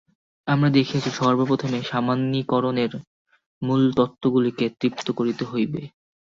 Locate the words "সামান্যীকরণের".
1.83-2.91